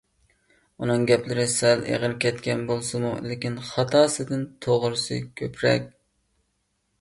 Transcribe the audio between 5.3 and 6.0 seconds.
كۆپرەك.